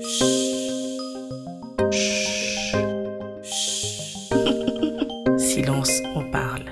[0.00, 1.10] Silence,
[6.14, 6.62] on parle.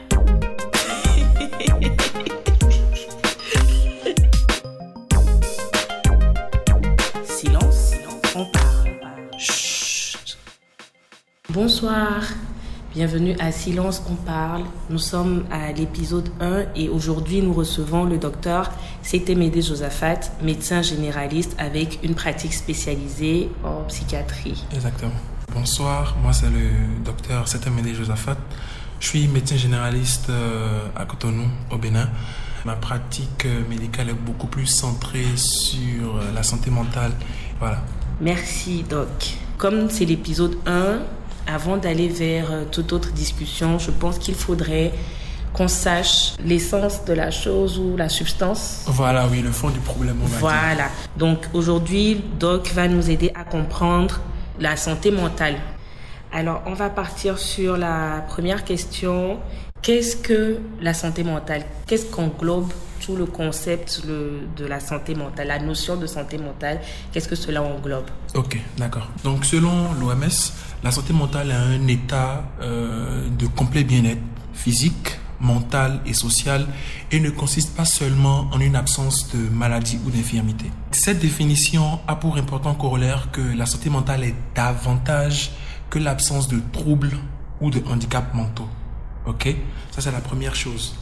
[7.25, 7.95] Silence,
[8.37, 9.01] on parle.
[11.49, 12.23] Bonsoir,
[12.95, 14.63] bienvenue à Silence, on parle.
[14.89, 18.71] Nous sommes à l'épisode 1 et aujourd'hui nous recevons le docteur
[19.37, 24.65] Médé Josaphat, médecin généraliste avec une pratique spécialisée en psychiatrie.
[24.75, 25.13] Exactement.
[25.55, 28.37] Bonsoir, moi c'est le docteur Médé Josaphat.
[28.99, 32.09] Je suis médecin généraliste euh, à Cotonou, au Bénin.
[32.65, 37.13] Ma pratique euh, médicale est beaucoup plus centrée sur euh, la santé mentale.
[37.61, 37.83] Voilà.
[38.21, 39.37] Merci, Doc.
[39.57, 40.99] Comme c'est l'épisode 1,
[41.47, 44.93] avant d'aller vers toute autre discussion, je pense qu'il faudrait
[45.57, 48.85] qu'on sache l'essence de la chose ou la substance.
[48.87, 50.17] Voilà, oui, le fond du problème.
[50.23, 50.89] On va voilà.
[51.17, 54.21] Donc aujourd'hui, Doc va nous aider à comprendre
[54.61, 55.57] la santé mentale.
[56.33, 59.39] Alors, on va partir sur la première question.
[59.81, 61.65] Qu'est-ce que la santé mentale?
[61.87, 66.81] Qu'est-ce qu'englobe tout le concept de la santé mentale, la notion de santé mentale?
[67.13, 68.07] Qu'est-ce que cela englobe?
[68.35, 69.09] Ok, d'accord.
[69.25, 70.53] Donc, selon l'OMS,
[70.83, 74.21] la santé mentale est un état euh, de complet bien-être
[74.53, 76.67] physique, mental et social
[77.13, 80.67] et ne consiste pas seulement en une absence de maladie ou d'infirmité.
[80.93, 85.51] Cette définition a pour important corollaire que la santé mentale est davantage
[85.91, 87.17] que l'absence de troubles
[87.61, 88.69] ou de handicaps mentaux.
[89.27, 89.55] Ok?
[89.91, 90.97] Ça, c'est la première chose.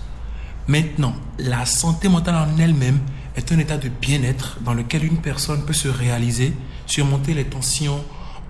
[0.67, 3.01] Maintenant, la santé mentale en elle-même
[3.37, 6.55] est un état de bien-être dans lequel une personne peut se réaliser,
[6.87, 8.03] surmonter les tensions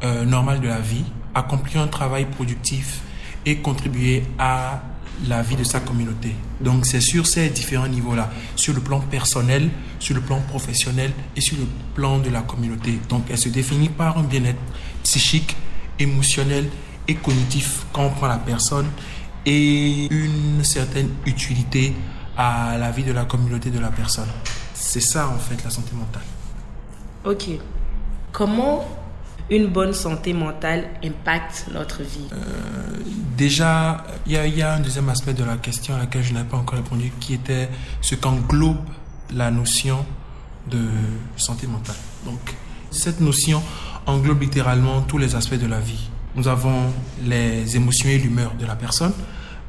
[0.02, 3.00] euh, normales de la vie, accomplir un travail productif
[3.46, 4.82] et contribuer à
[5.28, 6.34] la vie de sa communauté.
[6.60, 11.40] Donc c'est sur ces différents niveaux-là, sur le plan personnel, sur le plan professionnel et
[11.40, 12.98] sur le plan de la communauté.
[13.08, 14.60] Donc elle se définit par un bien-être
[15.02, 15.56] psychique,
[15.98, 16.68] émotionnel
[17.08, 18.86] et cognitif quand on prend la personne
[19.46, 21.94] et une certaine utilité
[22.36, 24.28] à la vie de la communauté de la personne.
[24.74, 26.22] C'est ça en fait la santé mentale.
[27.24, 27.58] Ok.
[28.32, 28.84] Comment
[29.50, 32.36] une bonne santé mentale impacte notre vie euh,
[33.36, 36.56] Déjà, il y, a un deuxième aspect de la question à laquelle je n'ai pas
[36.56, 37.68] encore répondu, qui était
[38.00, 38.78] ce qu'englobe
[39.34, 40.06] la notion
[40.70, 40.78] de
[41.36, 41.96] santé mentale.
[42.24, 42.38] Donc,
[42.92, 43.60] cette notion
[44.06, 46.10] englobe littéralement tous les aspects de la vie.
[46.36, 46.92] Nous avons
[47.24, 49.12] les émotions et l'humeur de la personne,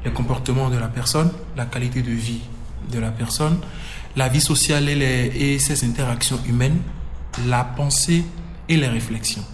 [0.04, 2.42] les comportements de la personne, la qualité de vie
[2.92, 3.58] de la personne,
[4.14, 6.78] la vie sociale et, ses interactions humaines,
[7.48, 8.24] la pensée
[8.68, 9.44] et les réflexions.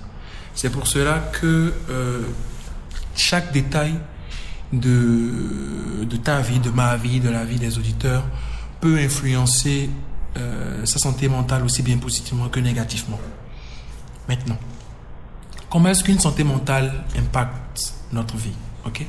[0.54, 2.22] C'est pour cela que euh,
[3.16, 3.94] chaque détail
[4.72, 8.24] de, ta vie, de ma vie, de la vie des auditeurs
[8.80, 9.90] peut influencer
[10.36, 13.20] euh, sa santé mentale aussi bien positivement que négativement.
[14.28, 14.58] Maintenant,
[15.70, 18.54] comment est-ce qu'une santé mentale impacte notre vie
[18.86, 19.04] Ok?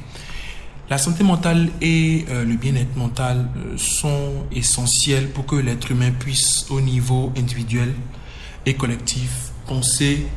[0.89, 6.69] La santé mentale et euh, le bien-être mental sont essentiels pour que l'être humain puisse,
[6.69, 7.93] au niveau individuel
[8.65, 10.27] et collectif, penser,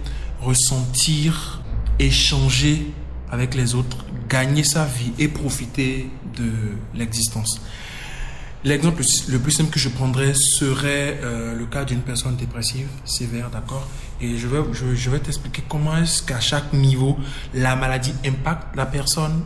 [0.46, 1.60] ressentir,
[1.98, 2.92] échanger
[3.30, 6.50] avec les autres, gagner sa vie et profiter de
[6.94, 7.60] l'existence.
[8.64, 13.50] L'exemple le plus simple que je prendrais serait euh, le cas d'une personne dépressive sévère,
[13.50, 13.86] d'accord?
[14.20, 17.16] Et je vais, je, vais t'expliquer comment est-ce qu'à chaque niveau,
[17.54, 19.44] la maladie impacte la personne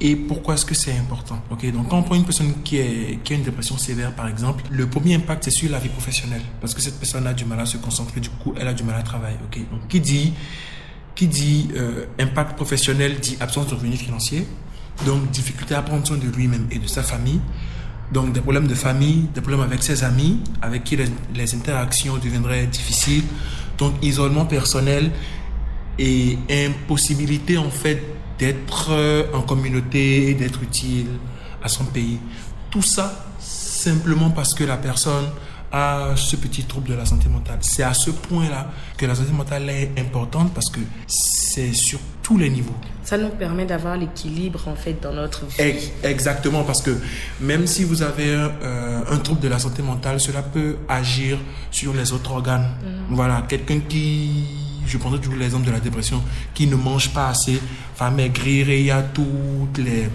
[0.00, 1.42] et pourquoi est-ce que c'est important?
[1.50, 4.86] Ok, donc quand on prend une personne qui, a une dépression sévère, par exemple, le
[4.86, 7.66] premier impact c'est sur la vie professionnelle parce que cette personne a du mal à
[7.66, 9.38] se concentrer, du coup elle a du mal à travailler.
[9.44, 10.34] Ok, donc qui dit
[11.14, 14.46] qui dit euh, impact professionnel dit absence de revenus financiers,
[15.06, 17.40] donc difficulté à prendre soin de lui-même et de sa famille,
[18.12, 20.98] donc des problèmes de famille, des problèmes avec ses amis, avec qui
[21.34, 23.24] les interactions deviendraient difficiles,
[23.78, 25.10] donc isolement personnel
[25.98, 28.02] et impossibilité en fait
[28.38, 31.08] d'être euh, en communauté, d'être utile
[31.62, 32.18] à son pays.
[32.70, 35.26] Tout ça simplement parce que la personne
[35.72, 37.58] a ce petit trouble de la santé mentale.
[37.60, 42.38] C'est à ce point-là que la santé mentale est importante parce que c'est sur tous
[42.38, 42.74] les niveaux.
[43.02, 45.90] Ça nous permet d'avoir l'équilibre en fait dans notre vie.
[46.02, 46.90] Exactement, parce que
[47.40, 51.38] même si vous avez un, euh, trouble de la santé mentale, cela peut agir
[51.70, 52.68] sur les autres organes.
[52.82, 53.16] Mhm.
[53.16, 56.22] Voilà, quelqu'un qui je prendrai toujours l'exemple de la dépression,
[56.54, 57.60] qui ne mange pas assez,
[57.98, 60.08] va maigrir et il y a toutes les,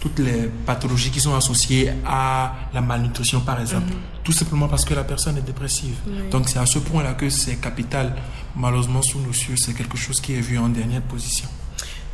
[0.00, 3.86] toutes les pathologies qui sont associées à la malnutrition, par exemple.
[3.92, 3.98] Mhm.
[4.22, 5.96] Tout simplement parce que la personne est dépressive.
[6.30, 8.14] Donc c'est à ce point-là que c'est capital.
[8.56, 11.48] Malheureusement, sous nos cieux, c'est quelque chose qui est vu en dernière position.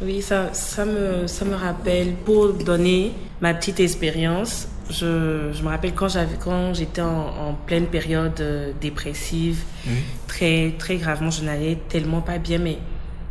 [0.03, 5.69] Oui, ça, ça, me, ça me rappelle, pour donner ma petite expérience, je, je me
[5.69, 9.63] rappelle quand j'avais quand j'étais en, en pleine période euh, dépressive,
[10.27, 12.79] très très gravement, je n'allais tellement pas bien, mais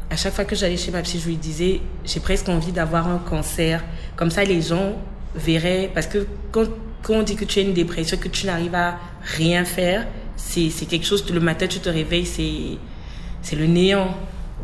[0.09, 3.07] à chaque fois que j'allais chez ma psy, je lui disais, j'ai presque envie d'avoir
[3.07, 3.83] un cancer.
[4.15, 4.94] Comme ça, les gens
[5.35, 6.65] verraient, parce que quand,
[7.03, 10.69] quand on dit que tu as une dépression, que tu n'arrives à rien faire, c'est
[10.89, 14.15] quelque chose, le matin tu te réveilles, c'est le néant.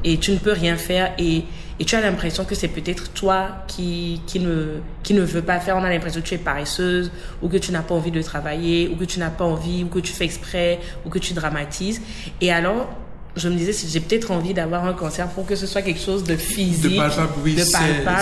[0.04, 1.14] Et tu ne peux rien faire.
[1.18, 1.44] Et,
[1.80, 5.60] et tu as l'impression que c'est peut-être toi qui, qui, ne, qui ne veux pas
[5.60, 5.76] faire.
[5.76, 7.12] On a l'impression que tu es paresseuse,
[7.42, 9.88] ou que tu n'as pas envie de travailler, ou que tu n'as pas envie, ou
[9.88, 12.02] que tu fais exprès, ou que tu dramatises.
[12.40, 12.90] Et alors,
[13.36, 16.24] je me disais, j'ai peut-être envie d'avoir un cancer pour que ce soit quelque chose
[16.24, 17.34] de physique, de palpable.
[17.44, 17.60] Oui.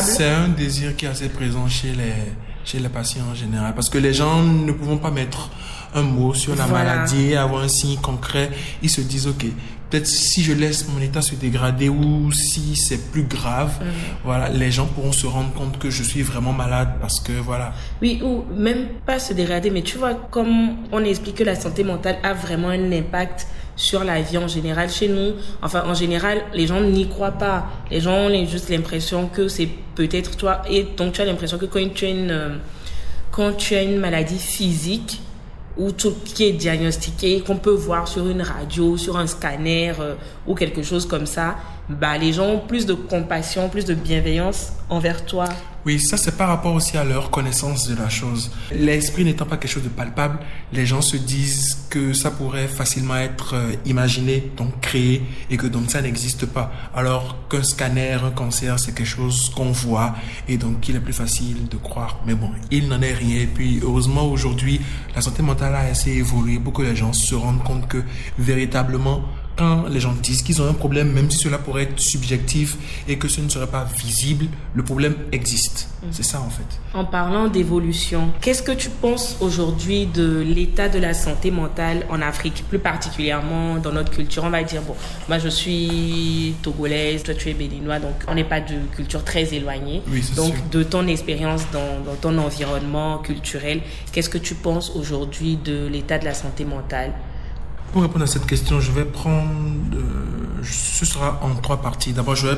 [0.02, 2.14] C'est un désir qui est assez présent chez les,
[2.66, 3.76] chez les patients en général.
[3.76, 5.52] Parce que les gens ne pouvons pas mettre
[5.96, 6.84] un mot sur la Voilà.
[6.96, 8.50] maladie, avoir un signe concret.
[8.82, 9.46] Ils se disent, OK,
[9.90, 13.72] peut-être si je laisse mon état se dégrader ou si c'est plus grave,
[14.24, 17.74] voilà, les gens pourront se rendre compte que je suis vraiment malade parce que, voilà.
[18.02, 21.84] Oui, ou même pas se dégrader, mais tu vois, comme on explique que la santé
[21.84, 25.34] mentale a vraiment un impact sur la vie en général chez nous.
[25.64, 27.66] Enfin, en général, les gens n'y croient pas.
[27.90, 30.62] Les gens ont juste l'impression que c'est peut-être toi.
[30.70, 32.50] Et donc, tu as l'impression que quand tu as une, euh,
[33.32, 35.22] quand tu as une maladie physique,
[35.78, 40.16] ou tout qui est diagnostiqué, qu'on peut voir sur une radio, sur un scanner euh,
[40.48, 41.56] ou quelque chose comme ça,
[41.90, 45.46] bah, les gens ont plus de compassion, plus de bienveillance envers toi.
[45.86, 48.52] Oui, ça c'est par rapport aussi à leur connaissance de la chose.
[48.72, 50.40] L'esprit n'étant pas quelque chose de palpable,
[50.72, 55.68] les gens se disent que ça pourrait facilement être euh, imaginé, donc créé, et que
[55.68, 56.72] donc ça n'existe pas.
[56.96, 60.16] Alors qu'un scanner, un cancer, c'est quelque chose qu'on voit,
[60.48, 62.20] et donc il est plus facile de croire.
[62.26, 63.42] Mais bon, il n'en est rien.
[63.42, 64.80] Et puis heureusement aujourd'hui,
[65.16, 68.02] la santé mentale a assez évolué pour que les gens se rendent compte que
[68.40, 69.22] véritablement
[69.56, 72.78] quand les gens disent qu'ils ont un problème, même si cela pourrait être subjectif
[73.08, 75.90] et que ce ne serait pas visible, le problème existe.
[76.12, 76.64] C'est ça en fait.
[76.94, 82.22] En parlant d'évolution, qu'est-ce que tu penses aujourd'hui de l'état de la santé mentale en
[82.22, 84.44] Afrique, plus particulièrement dans notre culture?
[84.44, 84.96] On va dire, bon,
[85.30, 89.54] moi je suis togolaise, toi tu es béninois, donc on n'est pas de culture très
[89.54, 90.02] éloignée.
[90.10, 90.64] Oui, c'est donc sûr.
[90.72, 96.18] de ton expérience dans, dans ton environnement culturel, qu'est-ce que tu penses aujourd'hui de l'état
[96.18, 97.14] de la santé mentale?
[97.94, 99.52] Pour répondre à cette question, je vais prendre.
[99.94, 102.12] euh, ce sera en trois parties.
[102.12, 102.58] D'abord, je vais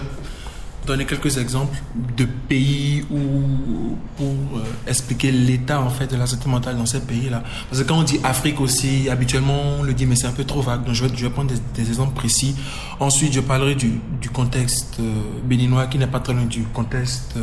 [0.88, 1.76] donner quelques exemples
[2.16, 7.02] de pays où, pour euh, expliquer l'état en fait de la santé mentale dans ces
[7.02, 7.44] pays-là.
[7.70, 10.46] Parce que quand on dit Afrique aussi, habituellement on le dit, mais c'est un peu
[10.46, 10.86] trop vague.
[10.86, 12.56] Donc je vais, je vais prendre des, exemples précis.
[13.02, 17.36] Ensuite, je parlerai du, du contexte euh, béninois qui n'est pas très loin du contexte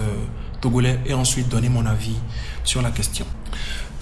[0.62, 2.16] togolais et ensuite donner mon avis
[2.64, 3.26] sur la question.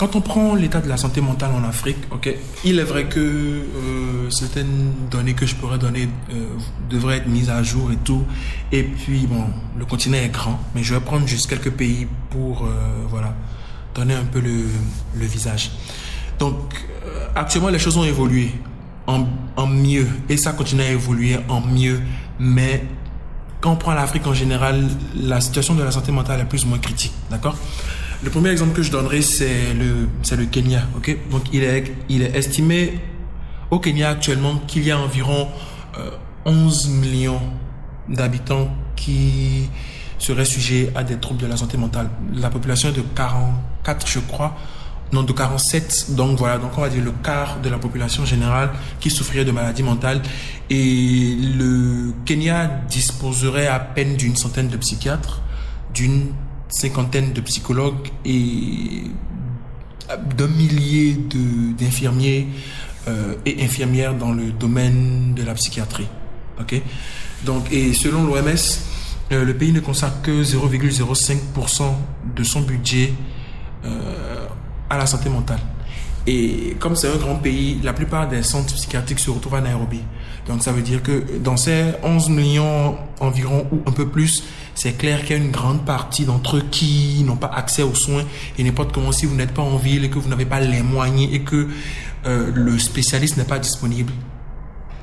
[0.00, 3.20] Quand on prend l'état de la santé mentale en Afrique, ok, il est vrai que
[3.20, 6.47] euh, certaines données que je pourrais donner euh,
[6.88, 8.25] devraient être mises à jour et tout.
[8.73, 9.44] Et puis bon,
[9.79, 12.70] le continent est grand, mais je vais prendre juste quelques pays pour euh,
[13.11, 13.35] voilà
[13.94, 15.70] donner un peu le, visage.
[16.38, 16.56] Donc
[17.35, 18.53] actuellement les choses ont évolué
[19.06, 19.26] en,
[19.58, 22.00] en mieux et ça continue à évoluer en mieux,
[22.38, 22.87] mais
[23.61, 24.82] quand on prend l'Afrique en général,
[25.14, 27.58] la situation de la santé mentale est plus ou moins critique, d'accord?
[28.22, 31.17] Le premier exemple que je donnerai, c'est le, c'est le Kenya, ok?
[31.31, 33.00] Donc, il est, il est estimé
[33.70, 35.49] au Kenya actuellement qu'il y a environ
[35.99, 36.11] euh,
[36.44, 37.40] 11 millions
[38.08, 39.70] d'habitants qui
[40.19, 42.11] seraient sujets à des troubles de la santé mentale.
[42.34, 44.55] La population est de 44, je crois,
[45.12, 46.14] non, de 47.
[46.14, 48.70] Donc voilà, donc on va dire le quart de la population générale
[49.00, 50.20] qui souffrirait de maladies mentales.
[50.69, 55.41] Et le Kenya disposerait à peine d'une centaine de psychiatres,
[55.94, 56.27] d'une
[56.70, 59.05] cinquantaine de psychologues et
[60.36, 61.17] d'un millier
[61.79, 62.48] d'infirmiers
[63.08, 66.08] euh, et infirmières dans le domaine de la psychiatrie.
[66.60, 66.81] Ok?
[67.44, 68.56] Donc, et selon l'OMS,
[69.32, 71.82] euh, le pays ne consacre que 0,05%
[72.36, 73.12] de son budget
[73.84, 74.46] euh,
[74.91, 75.60] à la santé mentale.
[76.27, 80.00] Et comme c'est un grand pays, la plupart des centres psychiatriques se retrouvent à Nairobi.
[80.46, 84.44] Donc ça veut dire que dans ces 11 millions environ ou un peu plus,
[84.81, 87.94] c'est clair qu'il y a une grande partie d'entre eux qui n'ont pas accès aux
[87.94, 88.25] soins.
[88.56, 90.81] Et n'importe comment, si vous n'êtes pas en ville et que vous n'avez pas les
[90.81, 91.69] moyens et que
[92.25, 94.10] euh, le spécialiste n'est pas disponible,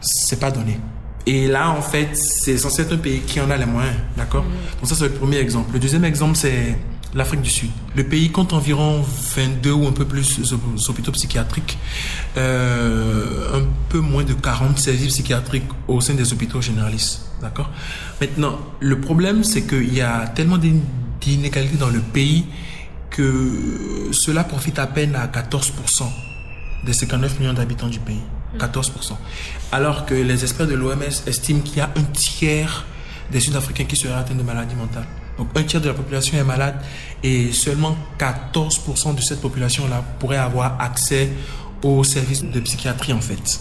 [0.01, 0.79] c'est pas donné.
[1.27, 4.46] Et là, en fait, c'est censé être un pays qui en a les moyens, d'accord?
[4.79, 5.74] Donc ça, c'est le premier exemple.
[5.74, 6.75] Le deuxième exemple, c'est
[7.13, 7.69] l'Afrique du Sud.
[7.96, 9.05] Le pays compte environ
[9.36, 10.39] 22 ou un peu plus
[10.88, 11.77] d'hôpitaux psychiatriques,
[12.36, 17.70] euh, un peu moins de 40 services psychiatriques au sein des hôpitaux généralistes, d'accord
[18.22, 20.82] Maintenant, le problème, c'est qu'il y a tellement d'in-
[21.22, 22.46] d'inégalités dans le pays
[23.10, 26.03] que cela profite à peine à 14%
[26.86, 28.22] des 59 millions d'habitants du pays.
[28.60, 29.17] 14%.
[29.72, 32.86] Alors que les experts de l'OMS estiment qu'il y a un tiers
[33.32, 35.06] des Sud-Africains qui seraient atteints de maladies mentales.
[35.38, 36.75] Donc un tiers de la population est malade
[37.24, 41.29] et seulement 14% de cette population-là pourrait avoir accès
[41.84, 43.60] aux services de psychiatrie en fait.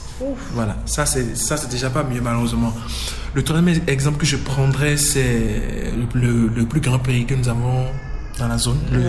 [0.53, 2.73] Voilà, ça c'est ça c'est déjà pas mieux malheureusement.
[3.35, 7.85] Le troisième exemple que je prendrais c'est le, le, plus grand pays que nous avons
[8.39, 9.01] dans la zone, le,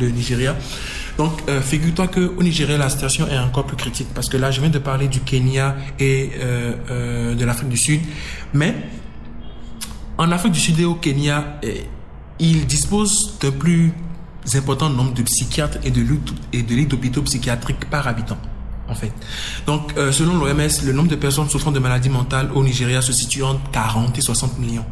[0.00, 0.54] le Nigeria.
[1.18, 4.60] Donc, euh, figure-toi qu'au Nigeria, la situation est encore plus critique parce que là, je
[4.60, 8.00] viens de parler du Kenya et euh, euh, de l'Afrique du Sud.
[8.52, 8.74] Mais
[10.18, 11.84] en Afrique du Sud et au Kenya, eh,
[12.38, 13.92] ils disposent d'un plus
[14.54, 18.38] important nombre de psychiatres et de lits d'hôpitaux psychiatriques par habitant.
[18.88, 19.12] En fait.
[19.66, 23.42] Donc, selon l'OMS, le nombre de personnes souffrant de maladies mentales au Nigeria se situe
[23.42, 24.84] entre 40 et 60 millions.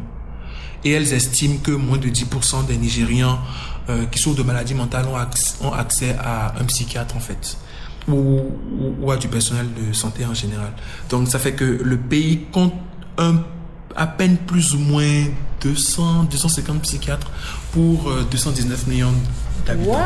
[0.83, 3.39] Et elles estiment que moins de 10% des Nigérians
[3.87, 5.05] euh, qui souffrent de maladies mentales
[5.61, 7.55] ont, accès, à un psychiatre en fait.
[8.07, 10.71] Ou, à du personnel de santé en général.
[11.09, 12.73] Donc ça fait que le pays compte
[13.19, 13.43] un,
[13.95, 15.25] à peine plus ou moins
[15.61, 17.29] 200, 250 psychiatres
[17.73, 19.13] pour 219 euh, millions
[19.67, 19.99] d'habitants.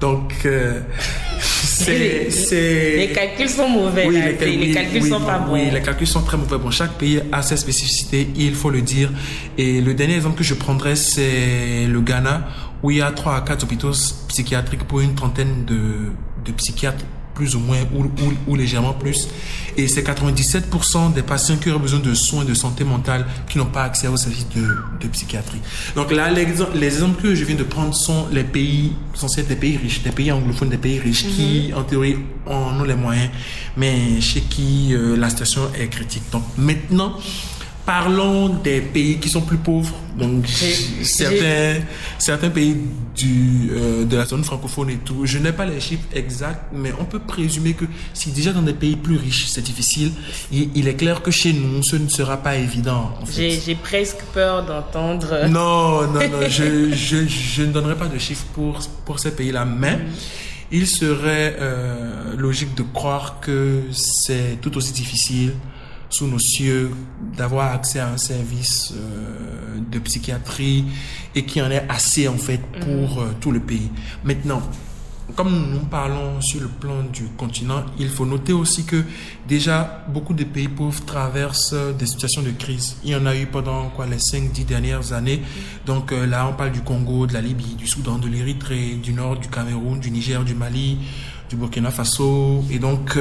[0.00, 0.80] Donc, euh,
[1.40, 4.06] c'est, Les calculs sont mauvais.
[4.06, 5.54] Oui, les, calculs sont pas bons.
[5.54, 6.58] Oui, les calculs sont très mauvais.
[6.58, 9.10] Bon, chaque pays a ses spécificités, il faut le dire.
[9.56, 12.48] Et le dernier exemple que je prendrais, c'est le Ghana,
[12.82, 13.92] où il y a 3 à 4 hôpitaux
[14.28, 16.12] psychiatriques pour une trentaine de,
[16.44, 17.04] de psychiatres
[17.36, 18.10] plus ou moins ou,
[18.48, 19.28] ou, légèrement plus.
[19.76, 23.66] Et c'est 97% des patients qui ont besoin de soins de santé mentale qui n'ont
[23.66, 24.66] pas accès aux services de,
[25.00, 25.60] de psychiatrie.
[25.94, 29.48] Donc là, les, les, exemples que je viens de prendre sont les pays, censés être
[29.48, 31.78] des pays riches, des pays anglophones, des pays riches qui, mhm.
[31.78, 32.16] en théorie,
[32.46, 33.30] en ont les moyens,
[33.76, 36.22] mais chez qui euh, la situation est critique.
[36.32, 37.18] Donc maintenant,
[37.86, 39.94] Parlons des pays qui sont plus pauvres.
[40.18, 40.44] Donc,
[41.02, 41.76] certains,
[42.18, 42.76] certains pays
[43.14, 45.24] du, euh, de la zone francophone et tout.
[45.24, 48.72] Je n'ai pas les chiffres exacts, mais on peut présumer que si déjà dans des
[48.72, 50.10] pays plus riches, c'est difficile,
[50.50, 53.12] il, est clair que chez nous, ce ne sera pas évident.
[53.30, 55.46] J'ai presque peur d'entendre.
[55.48, 59.64] Non, non, non, je, je, je, ne donnerai pas de chiffres pour, pour ces pays-là,
[59.64, 59.98] mais.
[60.72, 65.52] Il serait euh, logique de croire que c'est tout aussi difficile
[66.08, 66.90] sous nos cieux
[67.36, 70.84] d'avoir accès à un service euh, de psychiatrie
[71.34, 73.18] et qui en est assez en fait pour mhm.
[73.18, 73.90] euh, tout le pays.
[74.24, 74.62] Maintenant,
[75.34, 79.02] comme nous parlons sur le plan du continent, il faut noter aussi que
[79.48, 82.96] déjà beaucoup de pays pauvres traversent des situations de crise.
[83.02, 85.42] Il y en a eu pendant quoi les 5-10 dernières années.
[85.84, 89.12] Donc euh, là, on parle du Congo, de la Libye, du Soudan, de l'Érythrée, du
[89.12, 90.98] Nord, du Cameroun, du Niger, du Mali,
[91.50, 92.64] du Burkina Faso.
[92.70, 93.18] Et donc,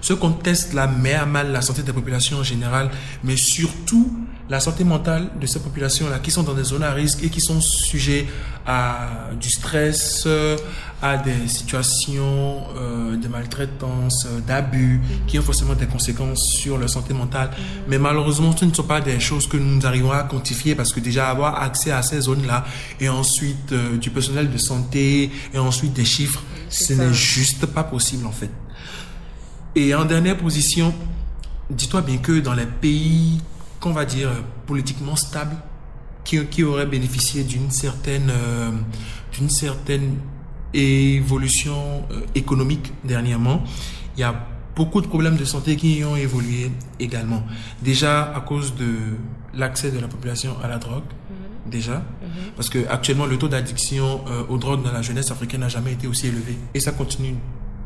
[0.00, 2.90] ce contexte-là met à mal la santé des populations en général,
[3.24, 4.10] mais surtout
[4.48, 7.40] la santé mentale de ces populations-là qui sont dans des zones à risque et qui
[7.40, 8.26] sont sujets
[8.66, 10.26] à du stress,
[11.02, 15.26] à des situations euh, de maltraitance, d'abus, mhm.
[15.26, 17.50] qui ont forcément des conséquences sur leur santé mentale.
[17.88, 21.00] Mais malheureusement, ce ne sont pas des choses que nous arrivons à quantifier parce que
[21.00, 22.64] déjà avoir accès à ces zones-là
[23.00, 27.84] et ensuite euh, du personnel de santé et ensuite des chiffres, ce n'est juste pas
[27.84, 28.50] possible en fait.
[29.76, 30.92] Et en dernière position,
[31.70, 33.40] dis-toi bien que dans les pays
[33.78, 34.30] qu'on va dire
[34.66, 35.56] politiquement stables,
[36.24, 38.70] qui, qui auraient bénéficié d'une certaine, euh,
[39.32, 40.16] d'une certaine
[40.74, 43.62] évolution euh, économique dernièrement,
[44.16, 44.34] il y a
[44.76, 47.42] beaucoup de problèmes de santé qui ont évolué également.
[47.82, 48.90] Déjà à cause de
[49.54, 51.70] l'accès de la population à la drogue, mhm.
[51.70, 52.52] déjà, mhm.
[52.56, 55.92] parce que actuellement le taux d'addiction euh, aux drogues dans la jeunesse africaine n'a jamais
[55.92, 57.34] été aussi élevé et ça continue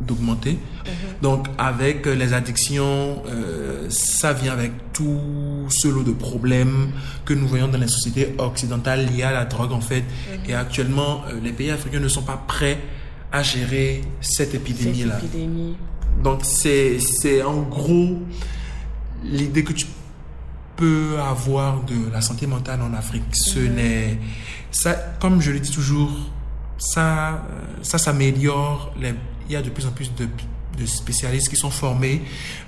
[0.00, 0.52] d'augmenter.
[0.52, 0.92] Mhm.
[1.22, 6.92] Donc avec les addictions, euh, ça vient avec tout ce lot de problèmes
[7.24, 10.02] que nous voyons dans les sociétés occidentales liées à la drogue en fait.
[10.02, 10.50] Mhm.
[10.50, 12.78] Et actuellement, euh, les pays africains ne sont pas prêts
[13.32, 15.18] à gérer cette épidémie-là.
[16.22, 18.18] Donc c'est, c'est en gros
[19.24, 19.86] l'idée que tu
[20.76, 23.24] peux avoir de la santé mentale en Afrique.
[23.32, 23.74] Ce mhm.
[23.74, 24.18] n'est
[24.74, 26.10] ça, comme je le dis toujours,
[26.78, 27.38] ça, euh,
[27.82, 29.14] ça s'améliore les
[29.48, 30.26] il y a de plus en plus de,
[30.78, 32.22] de spécialistes qui sont formés,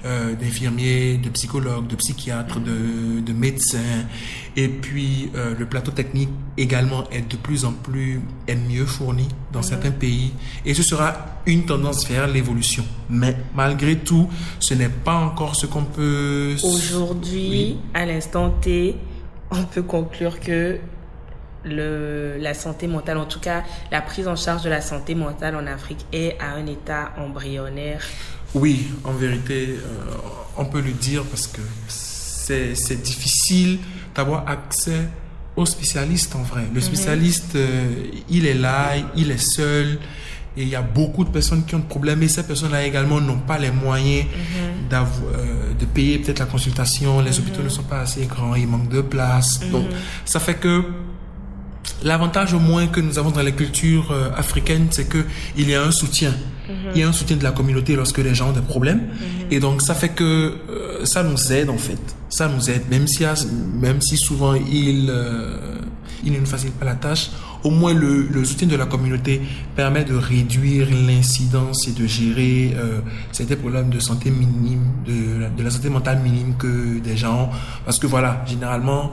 [0.05, 4.05] euh, d'infirmiers, de psychologues, de psychiatres, de, de médecins.
[4.57, 9.29] Et puis euh, le plateau technique également est de plus en plus est mieux fourni
[9.53, 10.33] dans certains pays.
[10.65, 11.15] Et ce sera
[11.47, 12.85] une tendance vers l'évolution.
[13.11, 14.29] Mais malgré tout,
[14.61, 16.55] ce n'est pas encore ce qu'on peut...
[16.63, 18.97] Aujourd'hui, à l'instant T,
[19.51, 20.79] on peut conclure que
[21.67, 25.57] le, la santé mentale, en tout cas la prise en charge de la santé mentale
[25.57, 28.03] en Afrique est à un état embryonnaire
[28.55, 30.15] Oui, en vérité, euh,
[30.57, 33.79] on peut le dire parce que c'est difficile
[34.15, 35.09] d'avoir accès
[35.57, 36.63] aux spécialistes en vrai.
[36.73, 36.81] Le mhm.
[36.81, 39.99] spécialiste, euh, il est là, il est seul.
[40.59, 43.21] Et il y a beaucoup de personnes qui ont des problèmes et ces personnes-là également
[43.21, 44.89] n'ont pas les moyens mhm.
[44.93, 47.21] euh, de payer peut-être la consultation.
[47.21, 47.39] Les mhm.
[47.39, 49.61] hôpitaux ne sont pas assez grands, il manque de place.
[49.71, 49.87] Donc,
[50.25, 50.85] ça fait que
[52.05, 55.25] L'avantage au moins que nous avons dans les cultures euh, africaines, c'est que
[55.57, 56.33] il y a un soutien.
[56.95, 59.03] Il y a un soutien de la communauté lorsque les gens ont des problèmes.
[59.53, 61.99] Et donc ça fait que euh, ça nous aide en fait.
[62.29, 63.25] Ça nous aide, même si,
[63.81, 65.57] même si souvent il, euh,
[66.25, 67.31] il ne nous facilite pas la tâche.
[67.63, 69.41] Au moins le, le soutien de la communauté
[69.75, 73.01] permet de réduire l'incidence et de gérer euh,
[73.33, 77.51] certains problèmes de santé minime, de, la- de la santé mentale minime que des gens.
[77.85, 79.13] Parce que voilà, généralement,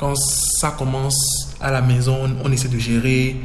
[0.00, 1.20] quand ça commence
[1.60, 3.36] à la maison, on, on essaie de gérer.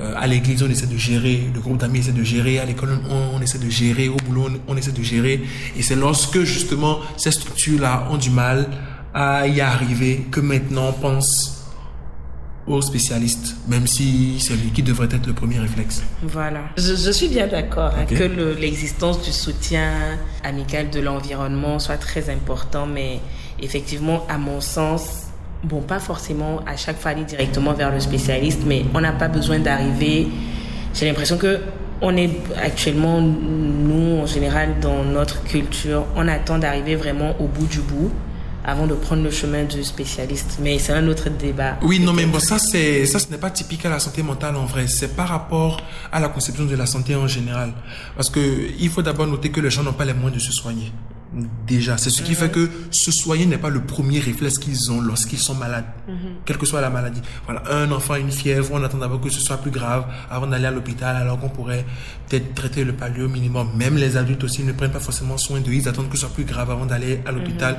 [0.00, 1.36] Euh, à l'église, on essaie de gérer.
[1.54, 2.58] Le groupe d'amis essaie de gérer.
[2.58, 4.08] À l'école, on, on essaie de gérer.
[4.08, 5.42] Au boulot, on, on essaie de gérer.
[5.78, 8.66] Et c'est lorsque, justement, ces structures-là ont du mal
[9.14, 11.58] à y arriver que maintenant on pense
[12.66, 16.02] aux spécialistes, même si c'est lui qui devrait être le premier réflexe.
[16.22, 16.60] Voilà.
[16.78, 19.90] Je, je suis bien d'accord hein, que le- l'existence du soutien
[20.42, 23.20] amical de l'environnement soit très important, mais
[23.60, 25.02] effectivement, à mon sens,
[25.64, 29.28] bon, pas forcément à chaque fois aller directement vers le spécialiste, mais on n'a pas
[29.28, 30.28] besoin d'arriver.
[30.94, 31.60] J'ai l'impression que
[32.02, 37.66] on est actuellement, nous, en général, dans notre culture, on attend d'arriver vraiment au bout
[37.66, 38.10] du bout
[38.64, 40.58] avant de prendre le chemin du spécialiste.
[40.60, 41.78] Mais c'est un autre débat.
[41.82, 44.56] Oui, non, mais bon, ça, c'est, ça, ce n'est pas typique à la santé mentale
[44.56, 44.86] en vrai.
[44.88, 45.80] C'est par rapport
[46.12, 47.72] à la conception de la santé en général.
[48.16, 48.40] Parce que
[48.78, 50.92] il faut d'abord noter que les gens n'ont pas les moyens de se soigner.
[51.66, 55.00] Déjà, c'est ce qui fait que se soigner n'est pas le premier réflexe qu'ils ont
[55.00, 55.86] lorsqu'ils sont malades,
[56.44, 57.22] quelle que soit la maladie.
[57.46, 60.46] Voilà, un enfant a une fièvre, on attend d'abord que ce soit plus grave avant
[60.46, 61.86] d'aller à l'hôpital, alors qu'on pourrait
[62.28, 63.70] peut-être traiter le palio au minimum.
[63.74, 66.34] Même les adultes aussi ne prennent pas forcément soin d'eux, ils attendent que ce soit
[66.34, 67.78] plus grave avant d'aller à l'hôpital.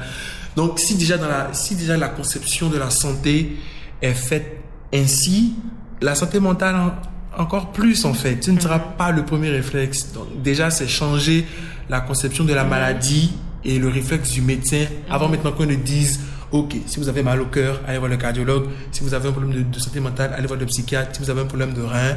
[0.56, 3.58] Donc, si déjà dans la, si déjà la conception de la santé
[4.02, 5.54] est faite ainsi,
[6.02, 6.94] la santé mentale en-
[7.36, 8.44] encore plus en fait.
[8.44, 10.12] Ce ne sera pas le premier réflexe.
[10.12, 11.46] Donc, déjà, c'est changer
[11.90, 13.34] la conception de la maladie
[13.66, 16.20] et le réflexe du médecin avant maintenant qu'on ne dise
[16.52, 18.66] Ok, si vous avez mal au cœur, allez voir le cardiologue.
[18.92, 21.10] Si vous avez un problème de, de santé mentale, allez voir le psychiatre.
[21.16, 22.16] Si vous avez un problème de rein,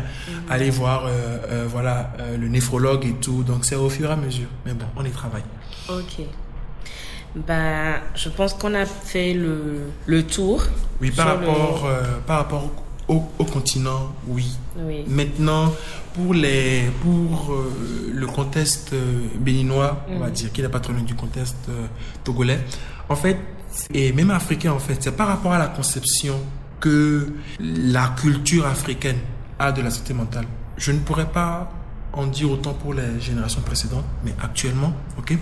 [0.51, 1.11] allez voir euh,
[1.51, 3.43] euh, voilà, euh, le néphrologue et tout.
[3.45, 4.49] Donc c'est au fur et à mesure.
[4.67, 5.45] Mais bon, on y travaille.
[5.89, 6.27] Ok.
[7.35, 10.63] Ben, je pense qu'on a fait le, le tour.
[11.01, 12.71] Oui, par le- rapport, euh, par rapport
[13.09, 14.57] au, au continent, oui.
[14.77, 15.05] Oui.
[15.07, 15.73] Maintenant,
[16.15, 21.03] pour, les, pour euh, le contexte euh, béninois, on va dire, qui pas trop loin
[21.03, 21.87] du contexte euh,
[22.25, 22.61] togolais,
[23.09, 23.39] en fait,
[23.93, 26.41] et même africain, en fait, c'est par rapport à la conception
[26.81, 29.19] que la culture africaine
[29.59, 30.47] a de la santé mentale.
[30.77, 31.71] Je ne pourrais pas
[32.13, 35.37] en dire autant pour les générations précédentes, mais actuellement, ok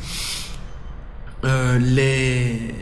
[1.44, 2.74] euh, les...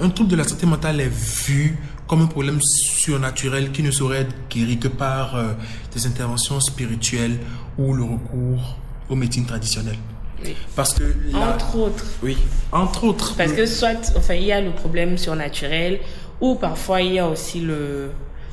[0.00, 4.20] un trouble de la santé mentale est vu comme un problème surnaturel qui ne saurait
[4.22, 5.52] être guéri que par euh,
[5.94, 7.38] des interventions spirituelles
[7.78, 8.76] ou le recours
[9.08, 9.98] aux médecines traditionnelles.
[10.44, 10.54] Oui.
[10.76, 12.04] Parce que là, Entre autres.
[12.22, 12.36] oui,
[12.72, 13.34] entre autres.
[13.36, 16.00] Parce que soit, enfin, il y a le problème surnaturel,
[16.40, 18.10] ou parfois il y a aussi le,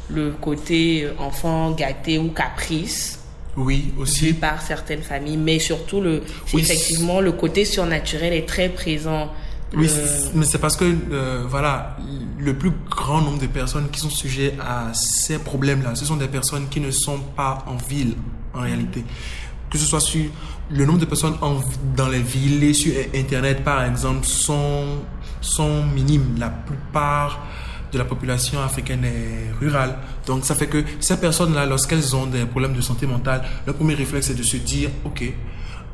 [0.10, 3.20] le côté euh, enfant gâté ou caprice
[3.58, 4.34] oui, aussi.
[4.34, 6.62] par certaines familles, mais surtout le, Oui.
[6.62, 9.30] effectivement le côté surnaturel est très présent.
[9.74, 11.96] Oui, Le- c'est- mais c'est parce que euh, voilà,
[12.38, 16.28] le plus grand nombre de personnes qui sont sujets à ces problèmes-là, ce sont des
[16.28, 18.16] personnes qui ne sont pas en ville
[18.54, 19.06] en réalité.
[19.70, 20.26] Que ce soit sur
[20.70, 21.62] le nombre de personnes en-
[21.96, 24.86] dans les villes et sur Internet, par exemple, sont,
[25.40, 26.36] sont minimes.
[26.38, 27.40] La plupart
[27.94, 29.98] de la population africaine est rurale.
[30.26, 33.94] Donc ça fait que ces personnes-là, lorsqu'elles ont des problèmes de santé mentale, le premier
[33.96, 35.24] réflexe c'est de se dire, ok,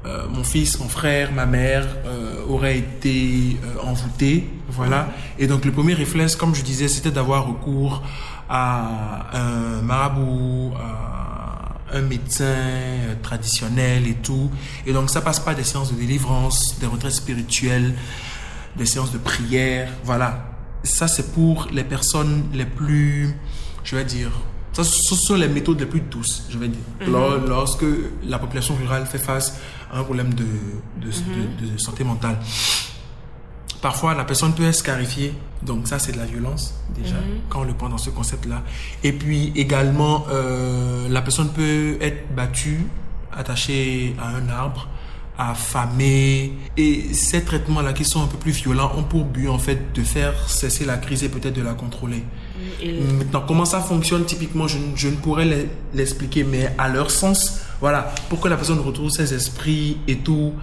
[0.08, 5.10] euh, mon fils, mon frère, ma mère euh, auraient été euh, envoûtés, voilà.
[5.38, 8.04] Et donc le premier réflexe, comme je disais, c'était d'avoir recours
[8.50, 12.56] à un marabout, à un médecin
[13.22, 14.50] traditionnel et tout.
[14.86, 17.94] Et donc ça passe pas des séances de délivrance, des retraites spirituelles,
[18.78, 20.54] des séances de prière, voilà.
[20.84, 23.36] Ça c'est pour les personnes les plus,
[23.84, 24.32] je vais dire,
[24.84, 26.80] ça, ce sont les méthodes les plus douces, je vais dire.
[27.12, 27.86] Lors- Lorsque
[28.24, 29.60] la population rurale fait face
[29.92, 30.44] à un problème de,
[31.02, 31.08] de,
[31.66, 32.38] de- de santé mentale.
[33.82, 35.34] Parfois, la personne peut être scarifiée.
[35.64, 37.16] Donc, ça, c'est de la violence, déjà,
[37.50, 38.64] quand on le prend dans ce concept-là.
[39.04, 42.82] Et puis, également, euh, la personne peut être battue,
[43.36, 44.88] attachée à un arbre,
[45.38, 46.54] affamée.
[46.76, 50.02] Et ces traitements-là, qui sont un peu plus violents, ont pour but, en fait, de
[50.04, 52.24] faire cesser la crise et peut-être de la contrôler.
[52.82, 56.88] Et- Maintenant, comment ça fonctionne typiquement, je, ne- je ne pourrais l'e- l'expliquer, mais à
[56.90, 60.54] leur sens, voilà, pour que la personne retrouve ses esprits et tout,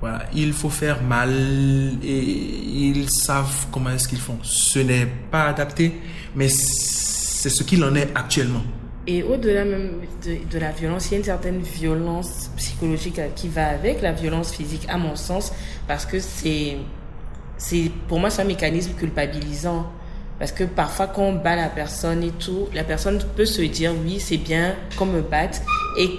[0.00, 1.30] voilà, il faut faire mal
[2.02, 4.38] et ils savent comment est-ce qu'ils font.
[4.42, 5.92] Ce n'est pas adapté,
[6.36, 8.62] mais c'est ce qu'il en est actuellement.
[9.06, 9.92] Et au-delà même
[10.24, 14.12] de, de la violence, il y a une certaine violence psychologique qui va avec la
[14.12, 15.50] violence physique, à mon sens,
[15.86, 16.76] parce que c'est,
[17.56, 19.90] c'est pour moi, c'est un mécanisme culpabilisant.
[20.38, 23.92] Parce que parfois, quand on bat la personne et tout, la personne peut se dire
[24.04, 25.62] oui, c'est bien qu'on me batte.
[25.98, 26.10] Et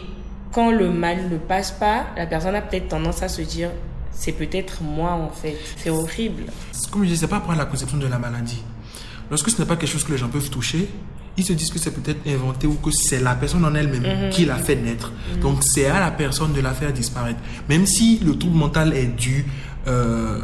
[0.52, 3.70] quand le mal ne passe pas, la personne a peut-être tendance à se dire
[4.12, 5.56] c'est peut-être moi en fait.
[5.78, 6.44] C'est horrible.
[6.92, 8.62] Comme je disais, c'est pas pour la conception de la maladie.
[9.30, 10.90] Lorsque ce n'est pas quelque chose que les gens peuvent toucher,
[11.38, 14.30] ils se disent que c'est peut-être inventé ou que c'est la personne en elle-même Mhm.
[14.32, 15.14] qui l'a fait naître.
[15.40, 17.40] Donc c'est à la personne de la faire disparaître.
[17.70, 19.46] Même si le trouble mental est dû
[19.90, 20.38] euh,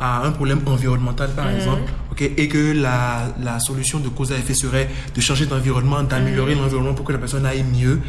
[0.00, 1.54] à un problème environnemental par Mhm.
[1.56, 6.02] exemple, ok, et que la, la solution de cause à effet serait de changer d'environnement,
[6.02, 6.62] d'améliorer Mhm.
[6.62, 8.00] l'environnement pour que la personne aille mieux.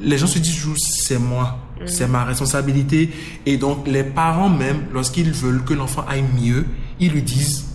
[0.00, 1.88] Les gens se disent toujours c'est moi, Mhm.
[1.88, 3.10] c'est ma responsabilité.
[3.46, 6.64] Et donc les parents même, lorsqu'ils veulent que l'enfant aille mieux,
[7.00, 7.66] ils lui disent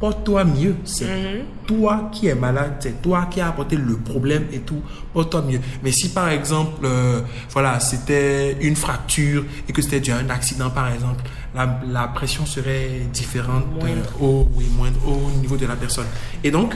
[0.00, 0.74] porte-toi mieux.
[0.84, 1.44] C'est Mhm.
[1.66, 4.80] toi qui es malade, c'est toi qui as apporté le problème et tout.
[5.12, 5.60] Porte-toi mieux.
[5.84, 10.30] Mais si par exemple, euh, voilà, c'était une fracture et que c'était dû à un
[10.30, 11.22] accident par exemple,
[11.54, 14.10] la, la pression serait différente euh, Moindre.
[14.22, 16.06] au, oui, moindre au niveau de la personne.
[16.42, 16.74] Et donc,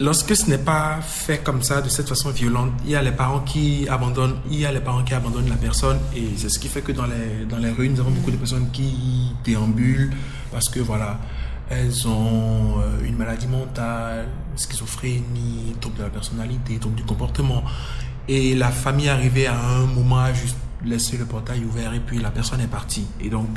[0.00, 3.12] lorsque ce n'est pas fait comme ça, de cette façon violente, il y a les
[3.12, 6.58] parents qui abandonnent, il y a les parents qui abandonnent la personne et c'est ce
[6.58, 10.10] qui fait que dans les, dans les rues, nous avons beaucoup de personnes qui déambulent
[10.50, 11.18] parce que voilà,
[11.70, 17.62] elles ont euh, une maladie mentale, schizophrénie, trouble de la personnalité, trouble du comportement.
[18.28, 22.00] Et la famille est arrivée à un moment à juste laisser le portail ouvert et
[22.00, 23.06] puis la personne est partie.
[23.20, 23.48] Et donc,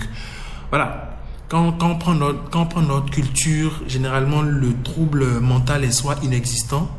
[0.70, 1.10] voilà.
[1.50, 5.92] Quand, quand, on prend notre, quand on prend notre culture, généralement le trouble mental est
[5.92, 6.90] soit inexistant,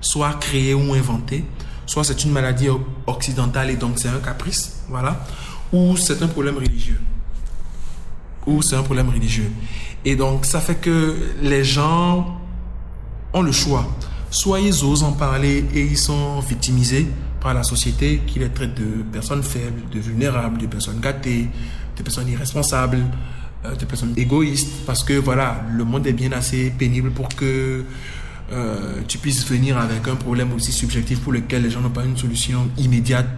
[0.00, 1.44] soit créé ou inventé,
[1.86, 2.68] soit c'est une maladie
[3.06, 5.24] occidentale et donc c'est un caprice, voilà,
[5.72, 7.00] ou c'est un problème religieux.
[8.46, 9.50] Ou c'est un problème religieux.
[10.04, 12.38] Et donc ça fait que les gens
[13.32, 13.86] ont le choix.
[14.30, 17.06] Soit ils osent en parler et ils sont victimisés
[17.40, 21.48] par la société qui les traite de personnes faibles, de vulnérables, de personnes gâtées,
[21.96, 23.02] de personnes irresponsables,
[23.64, 27.84] euh, de personnes égoïstes, parce que voilà, le monde est bien assez pénible pour que
[28.52, 32.04] euh, tu puisses venir avec un problème aussi subjectif pour lequel les gens n'ont pas
[32.04, 33.28] une solution immédiate,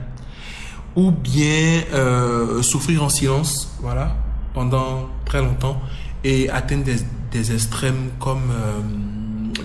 [0.96, 4.16] ou bien euh, souffrir en silence, voilà,
[4.54, 5.80] pendant très longtemps
[6.24, 6.96] et atteindre des,
[7.30, 8.80] des extrêmes comme euh,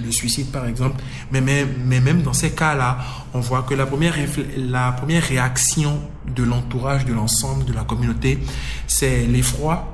[0.04, 1.02] le suicide par exemple.
[1.32, 2.98] Mais, mais, mais même dans ces cas-là,
[3.34, 4.16] on voit que la première,
[4.58, 6.00] la première réaction
[6.36, 8.40] de l'entourage, de l'ensemble, de la communauté,
[8.88, 9.93] c'est l'effroi.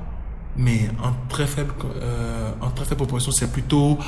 [0.62, 3.98] Mais en très faible, euh, en très faible proportion, c'est plutôt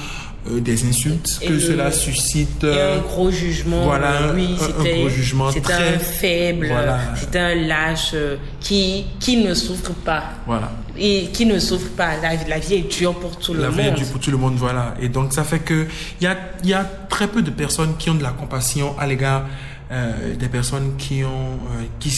[0.51, 2.63] euh, des insultes Et que le- cela suscite.
[2.65, 3.85] Et euh, un gros jugement.
[3.85, 6.99] voilà, euh, oui, un- gros jugement très- un faible, Voilà.
[7.17, 10.25] c'était un lâche euh, qui, qui ne souffre pas.
[10.47, 10.73] voilà.
[10.99, 12.19] Et qui ne souffre pas.
[12.21, 13.95] La, la vie est dure pour tout la le vie est monde.
[13.95, 14.95] dure pour tout le monde, voilà.
[15.01, 15.87] Et donc, ça fait que
[16.21, 18.95] il y a, il y a très peu de personnes qui ont de la compassion
[18.99, 19.47] à l'égard
[19.91, 22.11] euh, des personnes qui ont, euh, qui,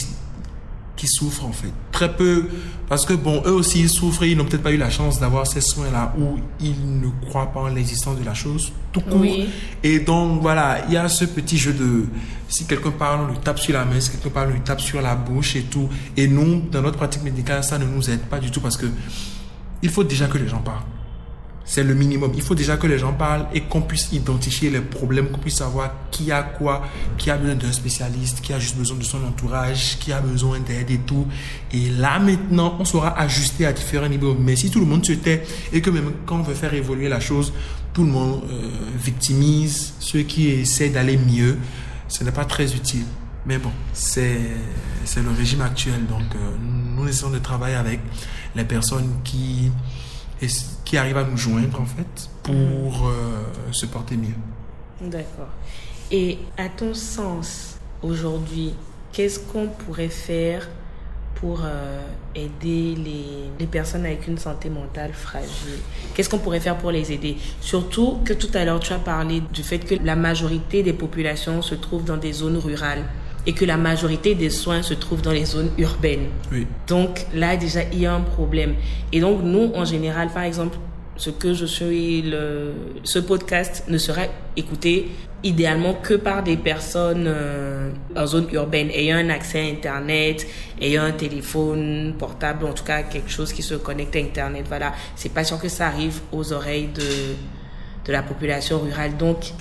[0.97, 1.73] qui souffrent, en fait.
[1.93, 2.49] Très peu,
[2.89, 5.19] parce que bon, eux aussi, ils souffrent et ils n'ont peut-être pas eu la chance
[5.19, 9.21] d'avoir ces soins-là où ils ne croient pas en l'existence de la chose, tout court.
[9.21, 9.49] Oui.
[9.83, 12.07] Et donc, voilà, il y a ce petit jeu de,
[12.49, 14.81] si quelqu'un parle, on lui tape sur la main, si quelqu'un parle, on lui tape
[14.81, 15.89] sur la bouche et tout.
[16.17, 18.87] Et nous, dans notre pratique médicale, ça ne nous aide pas du tout parce que
[19.83, 20.83] il faut déjà que les gens parlent.
[21.67, 22.33] C'est le minimum.
[22.35, 25.57] Il faut déjà que les gens parlent et qu'on puisse identifier les problèmes, qu'on puisse
[25.57, 26.83] savoir qui a quoi,
[27.17, 30.61] qui a besoin d'un spécialiste, qui a juste besoin de son entourage, qui a besoin
[30.61, 31.27] d'aide et tout.
[31.73, 34.37] Et là, maintenant, on saura ajuster à différents niveaux.
[34.39, 37.09] Mais si tout le monde se tait et que même quand on veut faire évoluer
[37.09, 37.53] la chose,
[37.95, 38.69] tout le monde euh,
[39.03, 41.57] victimise ceux qui essaient d'aller mieux,
[42.09, 43.05] ce n'est pas très utile.
[43.47, 44.39] Mais bon, c'est
[45.17, 46.07] le régime actuel.
[46.09, 46.51] Donc, euh,
[46.97, 48.01] nous essayons de travailler avec
[48.55, 49.71] les personnes qui,
[50.85, 53.43] qui arrivent à nous joindre, en fait, pour euh,
[53.73, 54.35] se porter mieux.
[55.01, 55.49] D'accord.
[56.11, 58.75] Et à ton sens, aujourd'hui,
[59.13, 60.69] qu'est-ce qu'on pourrait faire
[61.37, 62.01] pour euh,
[62.35, 65.79] aider les, les personnes avec une santé mentale fragile?
[66.15, 67.37] Qu'est-ce qu'on pourrait faire pour les aider?
[67.61, 71.63] Surtout que tout à l'heure, tu as parlé du fait que la majorité des populations
[71.63, 73.05] se trouvent dans des zones rurales
[73.47, 76.29] et que la majorité des soins se trouvent dans les zones urbaines.
[76.51, 76.67] Oui.
[76.87, 78.75] Donc là, déjà, il y a un problème.
[79.13, 80.79] Et donc, nous, en général, par exemple,
[81.17, 82.73] ce que je suis, le,
[83.05, 84.23] ce podcast ne sera
[84.57, 85.11] écouté
[85.45, 90.47] idéalement que par des personnes euh, en zone urbaine, ayant un accès à Internet,
[90.81, 94.65] ayant un téléphone portable, en tout cas quelque chose qui se connecte à Internet.
[94.67, 97.03] Voilà, c'est pas sûr que ça arrive aux oreilles de,
[98.07, 99.17] de la population rurale.
[99.17, 99.53] Donc,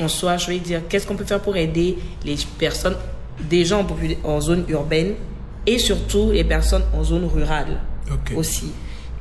[0.00, 2.96] en soi, je vais dire, qu'est-ce qu'on peut faire pour aider les personnes,
[3.48, 3.86] des gens
[4.24, 5.14] en, en zone urbaine
[5.66, 7.80] et surtout les personnes en zone rurale
[8.34, 8.72] aussi.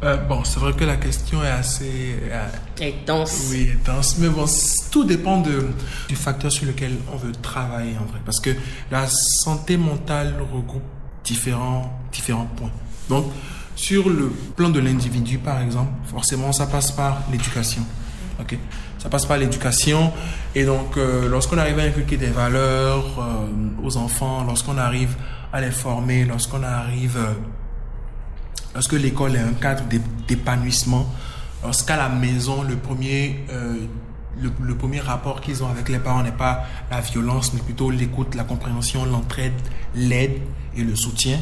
[0.01, 2.47] Euh, bon, c'est vrai que la question est assez euh,
[2.79, 3.49] Et dense.
[3.51, 4.45] oui, intense, mais bon,
[4.91, 5.67] tout dépend de,
[6.07, 8.51] du facteur sur lequel on veut travailler en vrai, parce que
[8.91, 10.81] la santé mentale regroupe
[11.25, 12.71] différents, différents points.
[13.09, 13.25] Donc,
[13.75, 17.81] Sur le plan de l'individu, par exemple, forcément, ça passe par l'éducation.
[18.39, 18.57] Ok,
[18.99, 20.12] ça passe par l'éducation.
[20.53, 25.15] Et donc, euh, lorsqu'on arrive à inculquer des valeurs euh, aux enfants, lorsqu'on arrive
[25.51, 27.33] à les former, lorsqu'on arrive, euh,
[28.73, 29.83] lorsque l'école est un cadre
[30.27, 31.07] d'épanouissement,
[31.63, 33.45] lorsqu'à la maison, le premier,
[34.39, 37.89] le, le, premier rapport qu'ils ont avec les parents n'est pas la violence, mais plutôt
[37.89, 39.53] l'écoute, la compréhension, l'entraide,
[39.95, 40.39] l'aide
[40.77, 41.39] et le soutien.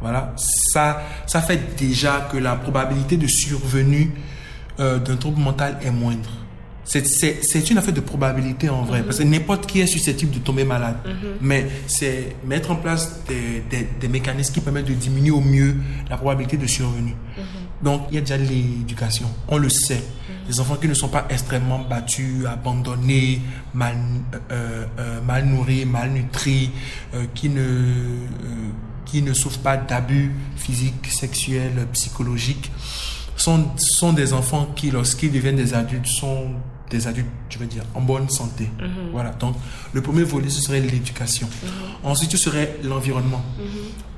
[0.00, 4.12] Voilà, ça, ça fait déjà que la probabilité de survenue
[4.78, 6.39] d'un trouble mental est moindre.
[6.84, 10.64] C'est une affaire de probabilité en vrai, parce que n'importe qui est susceptible de tomber
[10.64, 10.96] malade.
[11.04, 11.12] Mhm.
[11.40, 15.76] Mais c'est mettre en place des, des, des, mécanismes qui permettent de diminuer au mieux
[16.08, 17.14] la probabilité de survenue.
[17.36, 17.44] Mhm.
[17.82, 19.94] Donc, il y a déjà l'éducation, on le sait.
[19.94, 20.48] Mhm.
[20.48, 23.40] Les enfants qui ne sont pas extrêmement battus, abandonnés,
[23.72, 23.96] mal,
[24.50, 26.70] euh, euh, mal nourris, malnutris,
[27.14, 28.26] euh, qui, ne,
[29.06, 32.70] qui ne souffrent pas d'abus physiques, sexuels, psychologiques,
[33.36, 36.48] sont, sont des enfants qui, lorsqu'ils deviennent des adultes, sont
[36.90, 38.68] des adultes, je veux dire, en bonne santé.
[38.80, 39.10] Mhm.
[39.12, 39.30] Voilà.
[39.30, 39.54] Donc,
[39.92, 41.46] le premier volet, ce serait l'éducation.
[41.46, 41.70] Mhm.
[42.10, 43.42] Ensuite, ce serait l'environnement.
[43.58, 43.64] Mhm.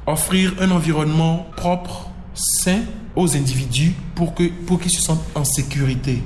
[0.07, 2.81] Offrir un environnement propre, sain
[3.15, 6.23] aux individus pour que pour qu'ils se sentent en sécurité.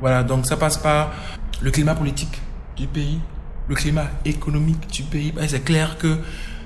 [0.00, 0.22] Voilà.
[0.24, 1.12] Donc, ça passe par
[1.60, 2.40] le climat politique
[2.76, 3.20] du pays,
[3.68, 5.32] le climat économique du pays.
[5.32, 6.18] Ben, c'est clair que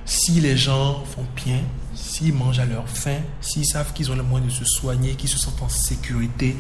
[0.05, 1.59] si les gens font bien,
[2.15, 5.29] s'ils mangent à leur faim, s'ils savent qu'ils ont le moyen de se soigner, qu'ils
[5.29, 6.55] se sentent en sécurité,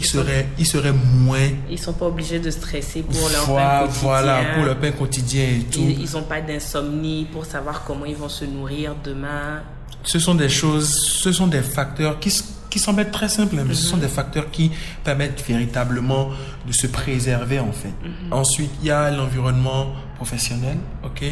[0.00, 1.48] ils, seraient, ils seraient moins.
[1.70, 4.02] Ils sont pas obligés de stresser pour leur voilà, pain quotidien.
[4.02, 5.80] Voilà, pour leur pain quotidien et tout.
[5.80, 9.62] Ils n'ont pas d'insomnie pour savoir comment ils vont se nourrir demain.
[10.02, 12.32] Ce sont des choses, ce sont des facteurs qui,
[12.68, 14.02] qui semblent être très simples, mais ce sont mhm.
[14.02, 14.72] des facteurs qui
[15.04, 16.30] permettent véritablement
[16.66, 17.94] de se préserver en fait.
[18.02, 18.32] Mhm.
[18.32, 21.24] Ensuite, il y a l'environnement professionnel, ok?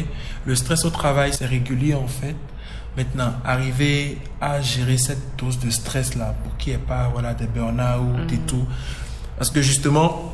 [0.45, 2.35] Le stress au travail, c'est régulier en fait.
[2.97, 7.33] Maintenant, arriver à gérer cette dose de stress là pour qu'il n'y ait pas voilà,
[7.33, 8.45] des burn-out et mhm.
[8.45, 8.65] tout.
[9.37, 10.33] Parce que justement,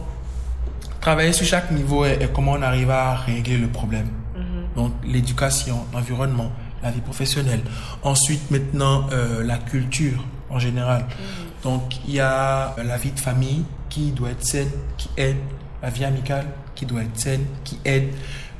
[0.99, 4.07] travailler sur chaque niveau et, comment on arrive à régler le problème.
[4.35, 4.43] Mhm.
[4.75, 6.51] Donc, l'éducation, l'environnement,
[6.83, 7.61] la vie professionnelle.
[8.03, 11.01] Ensuite, maintenant, euh, la culture en général.
[11.01, 11.47] Mhm.
[11.63, 15.37] Donc, il y a la vie de famille qui doit être saine, qui aide.
[15.81, 16.45] La vie amicale
[16.75, 18.09] qui doit être saine, qui aide.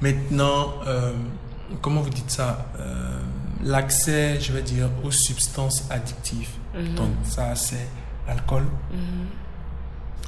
[0.02, 1.14] Maintenant, euh,
[1.82, 3.20] comment vous dites ça euh,
[3.64, 6.50] l'accès, je vais dire, aux substances addictives.
[6.76, 6.96] Mhm.
[6.96, 7.88] Donc ça, c'est
[8.28, 8.64] l'alcool.
[8.92, 9.28] Mhm.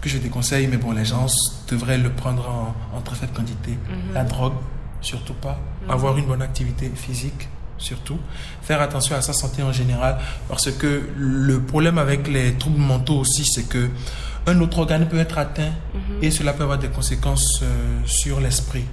[0.02, 1.28] Que je déconseille, mais bon, les gens
[1.70, 3.72] devraient le prendre en, très faible quantité.
[3.72, 4.14] Mhm.
[4.14, 4.54] La drogue,
[5.02, 5.58] surtout pas.
[5.88, 8.20] Avoir une bonne activité physique, surtout.
[8.62, 10.18] Faire attention à sa santé en général,
[10.50, 13.90] parce que le problème avec les troubles mentaux aussi, c'est que
[14.46, 15.72] un autre organe peut être atteint
[16.22, 18.84] et cela peut avoir des conséquences euh, sur l'esprit.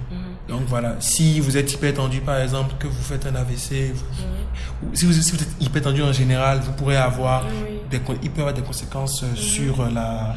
[0.47, 3.93] Donc voilà, si vous êtes hyper tendu par exemple, que vous faites un AVC,
[4.93, 7.45] si, vous, êtes hyper tendu en général, vous pourrez avoir,
[7.89, 10.35] des, il peut avoir des conséquences euh, sur euh, la,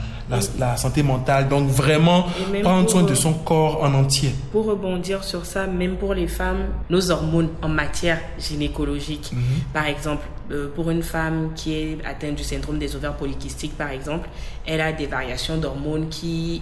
[0.59, 1.49] la, santé mentale.
[1.49, 2.27] Donc vraiment,
[2.62, 4.35] prendre soin de euh, son corps en entier.
[4.53, 9.43] Pour rebondir sur ça, même pour les femmes, nos hormones en matière gynécologique, mhm.
[9.73, 10.27] par exemple,
[10.75, 14.29] pour une femme qui est atteinte du syndrome des ovaires polykystiques, par exemple,
[14.67, 16.61] elle a des variations d'hormones qui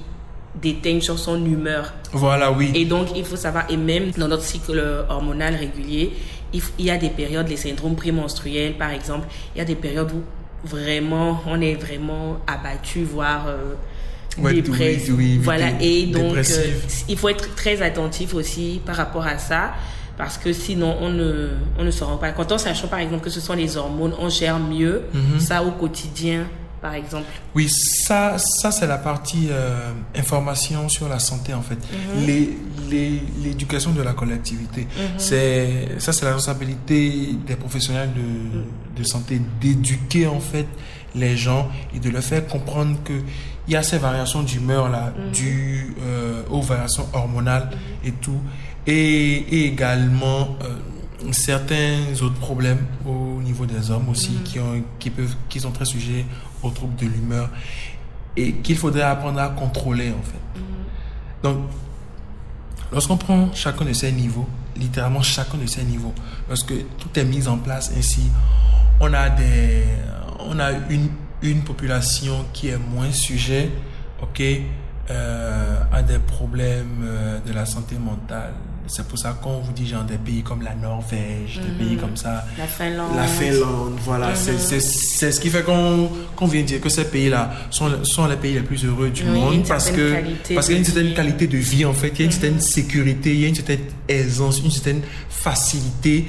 [0.60, 1.94] déteignent sur son humeur.
[2.12, 2.70] Voilà, oui.
[2.74, 6.12] Et donc, il faut savoir, et même dans notre cycle hormonal régulier,
[6.52, 10.12] il, y a des périodes, les syndromes prémenstruels, par exemple, il y a des périodes
[10.12, 10.22] où
[10.66, 15.40] vraiment, on est vraiment abattu, voire euh, dépressif.
[15.42, 16.42] voilà, et donc, euh,
[17.08, 19.72] il faut être très attentif aussi par rapport à ça.
[20.18, 22.52] Parce que sinon, on ne, on ne se rend pas compte.
[22.52, 25.40] En sachant, par exemple, que ce sont les hormones, on gère mieux mhm.
[25.40, 26.46] ça au quotidien
[26.82, 31.78] par exemple Oui, ça, ça c'est la partie euh, information sur la santé en fait.
[31.78, 32.26] Mhm.
[33.42, 35.18] L'éducation de la collectivité, mhm.
[35.18, 38.64] c'est ça c'est la responsabilité des professionnels de, mhm.
[38.98, 40.66] de santé d'éduquer en fait
[41.14, 43.14] les gens et de leur faire comprendre que
[43.68, 47.70] il y a ces variations d'humeur là, dues euh, aux variations hormonales
[48.04, 48.40] et tout,
[48.88, 50.74] et, et également euh,
[51.30, 55.84] certains autres problèmes au niveau des hommes aussi qui, ont, qui, peuvent, qui sont très
[55.84, 56.24] sujets
[56.62, 57.50] aux troubles de l'humeur
[58.36, 60.60] et qu'il faudrait apprendre à contrôler en fait.
[60.60, 61.42] Mm-hmm.
[61.42, 61.58] Donc,
[62.90, 66.14] lorsqu'on prend chacun de ces niveaux, littéralement chacun de ces niveaux,
[66.48, 68.30] lorsque tout est mis en place ainsi,
[69.00, 69.84] on a, des,
[70.40, 71.08] on a une,
[71.42, 73.70] une population qui est moins sujet
[74.22, 74.42] ok,
[75.10, 78.54] euh, à des problèmes euh, de la santé mentale,
[78.92, 82.00] c'est pour ça qu'on vous dit genre des pays comme la Norvège, des pays mhm.
[82.00, 82.44] comme ça.
[82.58, 83.16] La Finlande.
[83.16, 84.28] La Finlande, voilà.
[84.28, 84.34] Mhm.
[84.58, 88.60] C'est ce qui fait qu'on vient dire que ces pays-là sont, sont les pays les
[88.60, 90.14] plus heureux du monde parce que
[90.54, 92.26] parce qu'il y a une certaine qualité de vie en fait, il y a une
[92.26, 92.32] mhm.
[92.32, 95.00] certaine sécurité, il y a une certaine aisance, une certaine
[95.30, 96.26] facilité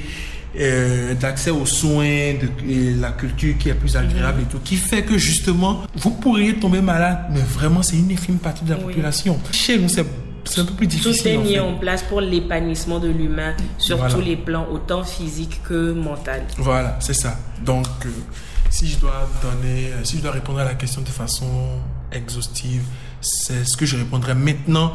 [0.58, 5.02] euh, d'accès aux soins, de la culture qui est plus agréable et tout, qui fait
[5.02, 8.86] que justement, vous pourriez tomber malade, mais vraiment, c'est une infime partie de la Oui.
[8.86, 9.40] population.
[9.52, 10.06] Chez nous, c'est
[10.46, 11.28] c'est un peu plus Tout difficile.
[11.28, 11.60] est en mis fait.
[11.60, 14.14] en place pour l'épanouissement de l'humain sur Voilà.
[14.14, 16.44] tous les plans, autant physique que mental.
[16.58, 17.38] Voilà, c'est ça.
[17.64, 18.10] Donc, euh,
[18.70, 21.48] si je dois donner, euh, si je dois répondre à la question de façon
[22.12, 22.84] exhaustive,
[23.22, 24.94] c'est ce que je répondrai maintenant.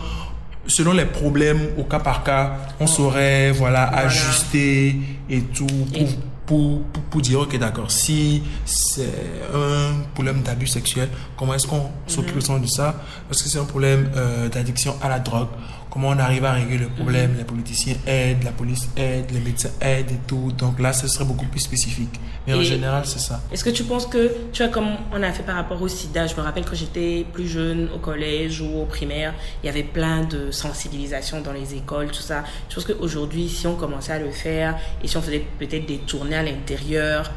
[0.66, 4.06] Selon les problèmes au cas par cas, on saurait voilà, Voilà.
[4.06, 4.96] ajuster
[5.30, 6.08] et tout pour, Et-
[6.48, 9.12] pour, pour, pour dire ok d'accord si c'est
[9.54, 12.94] un problème d'abus sexuel, comment est-ce qu'on s'occupe de ça?
[13.28, 15.48] Parce que c'est un problème euh, d'addiction à la drogue.
[15.90, 17.34] Comment on arrive à régler le problème?
[17.38, 20.52] Les politiciens aident, la police aide, les médecins aident et tout.
[20.52, 22.20] Donc là, ce serait beaucoup plus spécifique.
[22.46, 23.40] Mais en général, c'est ça.
[23.52, 26.26] Est-ce que tu penses que, tu vois, comme on a fait par rapport au sida,
[26.26, 29.82] je me rappelle quand j'étais plus jeune, au collège ou au primaire, il y avait
[29.82, 32.44] plein de sensibilisation dans les écoles, tout ça.
[32.68, 35.98] Je pense qu'aujourd'hui, si on commençait à le faire et si on faisait peut-être des
[35.98, 37.32] tournées à l'intérieur,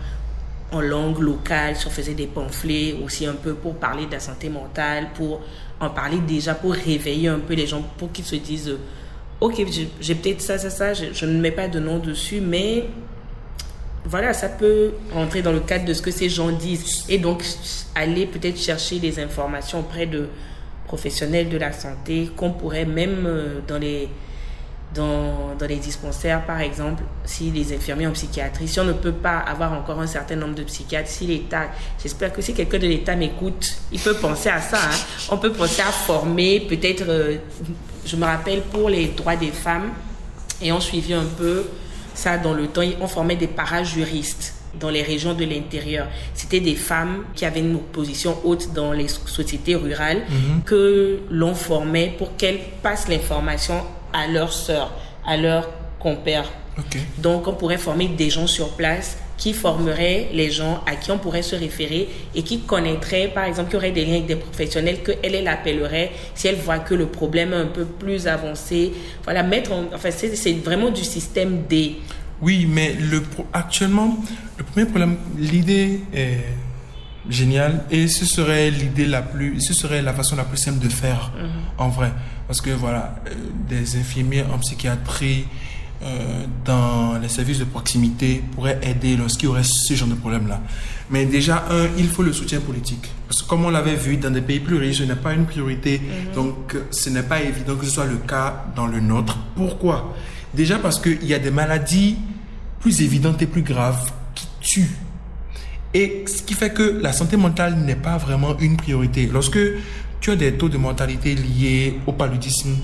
[0.71, 4.21] en langue locale, si on faisait des pamphlets aussi un peu pour parler de la
[4.21, 5.41] santé mentale, pour
[5.82, 8.78] en parler déjà, pour réveiller un peu les gens, pour qu'ils se disent, euh,
[9.41, 9.65] ok,
[10.00, 12.86] j'ai- peut-être ça, ça, ça, je, je ne mets pas de nom dessus, mais
[14.06, 17.06] voilà, ça peut rentrer dans le cadre de ce que ces gens disent.
[17.10, 17.44] Et donc
[17.96, 20.28] aller peut-être chercher des informations auprès de
[20.86, 24.10] professionnels de la santé qu'on pourrait même euh, dans les
[24.93, 29.12] dans, dans les dispensaires par exemple si les infirmiers en psychiatrie si on ne peut
[29.12, 31.67] pas avoir encore un certain nombre de psychiatres si l'État
[32.01, 34.95] j'espère que si quelqu'un de l'État m'écoute il peut penser à ça hein.
[35.30, 37.38] on peut penser à former peut-être euh,
[38.06, 39.91] je me rappelle pour les droits des femmes
[40.62, 41.65] et on suivi un peu
[42.13, 42.82] ça dans le temps.
[43.01, 46.08] On formait des parajuristes dans les régions de l'intérieur.
[46.34, 50.23] C'était des femmes qui avaient une position haute dans les sociétés rurales
[50.65, 54.93] que l'on formait pour qu'elles passent l'information à leurs sœurs,
[55.26, 55.69] à leurs
[56.00, 56.52] compères.
[56.78, 56.97] Ok.
[57.17, 61.17] Donc, on pourrait former des gens sur place qui formeraient les gens à qui on
[61.17, 65.02] pourrait se référer et qui connaîtraient, par exemple, qui auraient des liens avec des professionnels
[65.02, 68.93] que elle, elle appellerait si elle voit que le problème est un peu plus avancé.
[69.24, 71.95] Voilà, mettre en, enfin, c'est vraiment du système D.
[72.41, 74.17] Oui, mais le actuellement,
[74.58, 76.38] le premier problème, l'idée est
[77.29, 80.89] géniale et ce serait l'idée la plus, ce serait la façon la plus simple de
[80.89, 81.31] faire
[81.77, 82.12] en vrai,
[82.47, 83.34] parce que voilà, euh,
[83.69, 85.45] des infirmiers en psychiatrie
[86.03, 90.60] euh, dans les services de proximité pourraient aider lorsqu'il y aurait ce genre de problème-là.
[91.12, 93.07] Mais déjà, un, il faut le soutien politique.
[93.27, 95.45] Parce que comme on l'avait vu dans des pays plus riches, ce n'est pas une
[95.45, 96.01] priorité.
[96.34, 99.38] Donc, euh, ce n'est pas évident que ce soit le cas dans le nôtre.
[99.55, 100.15] Pourquoi?
[100.55, 102.17] Déjà parce qu'il y a des maladies
[102.79, 104.97] plus évidentes et plus graves qui tuent.
[105.93, 109.30] Et ce qui fait que la santé mentale n'est pas vraiment une priorité.
[109.32, 109.60] Lorsque
[110.21, 112.77] tu as des taux de mortalité liés au paludisme,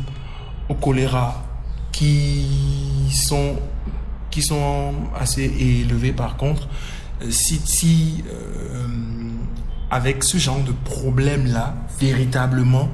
[0.67, 1.43] au choléra,
[1.91, 2.45] qui
[3.11, 3.55] sont,
[4.29, 6.67] qui sont assez élevés par contre,
[7.21, 8.85] euh, si, si euh,
[9.89, 12.89] avec ce genre de problème-là, véritablement,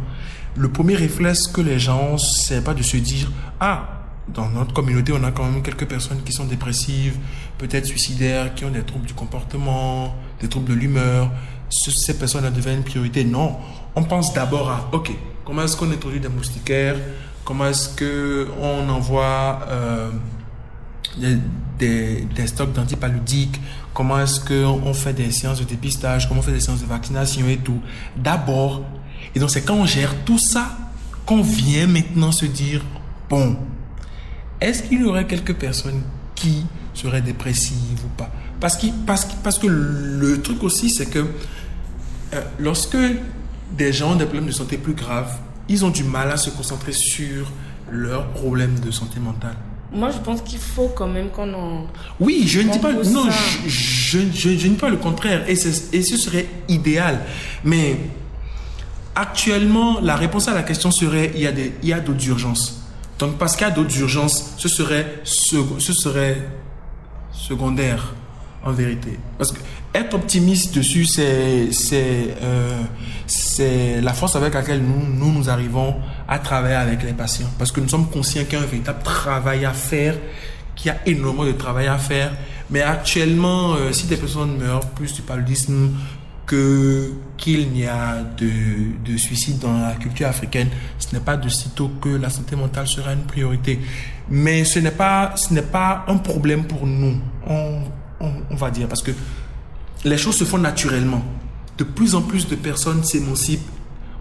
[0.55, 5.11] le premier réflexe que les gens, c'est pas de se dire, ah, dans notre communauté,
[5.13, 7.17] on a quand même quelques personnes qui sont dépressives,
[7.57, 11.29] peut-être suicidaires, qui ont des troubles du comportement, des troubles de l'humeur.
[11.69, 13.23] Ce- Ces personnes-là deviennent une priorité.
[13.23, 13.57] Non,
[13.95, 15.11] on pense d'abord à, ok,
[15.45, 16.95] comment est-ce qu'on introduit des moustiquaires?
[17.45, 20.09] Comment est-ce que on envoie euh,
[21.17, 21.37] des,
[21.79, 23.59] des, des stocks d'antipaludiques
[23.93, 26.27] Comment est-ce qu'on fait des séances de dépistage?
[26.27, 27.79] Comment on fait des séances de vaccination et tout?
[28.15, 28.81] D'abord.
[29.35, 30.77] Et donc, c'est quand on gère tout ça
[31.25, 32.81] qu'on vient maintenant se dire,
[33.29, 33.55] bon,
[34.59, 36.01] est-ce qu'il y aurait quelques personnes
[36.35, 38.29] qui seraient dépressives ou pas
[38.59, 41.19] parce, qu'il- parce, parce que le truc aussi, c'est que
[42.33, 42.97] euh, lorsque
[43.77, 45.35] des gens ont des problèmes de santé plus graves,
[45.69, 47.51] ils ont du mal à se concentrer sur
[47.91, 49.55] leurs problèmes de santé mentale.
[49.91, 51.87] Moi, je pense qu'il faut quand même qu'on en...
[52.19, 55.47] Oui, je ne dis pas, non, je, je, je- je ne dis pas le contraire,
[55.47, 57.19] et, et ce serait idéal.
[57.63, 57.97] Mais
[59.15, 62.25] actuellement, la réponse à la question serait il y a des, il y a d'autres
[62.27, 62.79] urgences.
[63.19, 66.37] Donc, parce qu'il y a d'autres urgences, ce serait, sec- ce serait
[67.33, 68.13] secondaire,
[68.63, 69.19] en vérité.
[69.37, 69.59] Parce que
[69.93, 75.95] être optimiste dessus, c'est, c'est, euh, la force avec laquelle nous, nous, nous arrivons
[76.27, 77.49] à travailler avec les patients.
[77.59, 80.15] Parce que nous sommes conscients qu'il y a un véritable travail à faire,
[80.75, 82.31] qu'il y a énormément de travail à faire.
[82.69, 85.91] Mais actuellement, euh, si des personnes meurent plus du paludisme
[86.45, 88.49] que qu'il n'y a de,
[89.05, 90.69] de suicide dans la culture africaine,
[90.99, 93.79] ce n'est pas de sitôt que la santé mentale sera une priorité.
[94.29, 97.17] Mais ce n'est pas, ce n'est pas un problème pour nous,
[97.47, 97.81] on,
[98.19, 99.11] on, on va dire, parce que
[100.05, 101.23] les choses se font naturellement.
[101.77, 103.67] De plus en plus de personnes s'émancipent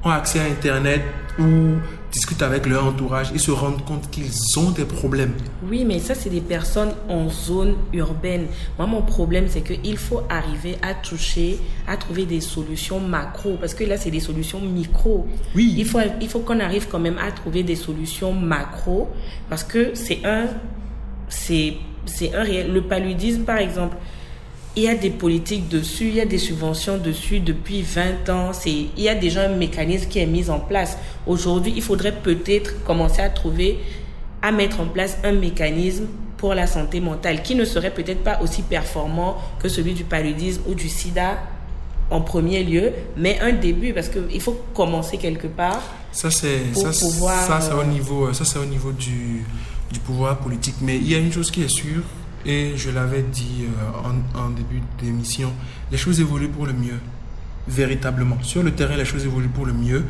[0.05, 1.03] ont accès à Internet
[1.39, 1.77] ou
[2.12, 5.32] discutent avec leur entourage et se rendent compte qu'ils ont des problèmes.
[5.68, 8.46] Oui, mais ça, c'est des personnes en zone urbaine.
[8.78, 11.58] Moi, mon problème, c'est qu'il faut arriver à toucher,
[11.88, 15.26] à trouver des solutions macro, parce que là, c'est des solutions micro.
[15.54, 15.74] Oui.
[15.76, 19.08] Il faut, il faut qu'on arrive quand même à trouver des solutions macro,
[19.48, 20.48] parce que c'est un,
[21.28, 22.72] c'est, c'est un réel.
[22.72, 23.96] Le paludisme, par exemple,
[24.75, 28.53] il y a des politiques dessus, il y a des subventions dessus depuis 20 ans.
[28.53, 30.97] C'est, il y a déjà un mécanisme qui est mis en place.
[31.27, 33.79] Aujourd'hui, il faudrait peut-être commencer à trouver,
[34.41, 36.07] à mettre en place un mécanisme
[36.39, 40.62] pour la santé mentale qui ne serait peut-être pas aussi performant que celui du paludisme
[40.66, 41.39] ou du sida
[42.11, 45.83] en premier lieu, mais un début parce qu'il faut commencer quelque part.
[46.12, 49.45] Ça c'est ça, pouvoir, ça c'est au euh, niveau ça c'est au niveau du,
[49.91, 50.75] du pouvoir politique.
[50.81, 52.03] Mais il y a une chose qui est sûre
[52.45, 55.53] et je l'avais dit euh, en, début d'émission,
[55.90, 56.99] les choses évoluent pour le mieux,
[57.68, 58.38] véritablement.
[58.43, 60.05] Sur le terrain, les choses évoluent pour le mieux.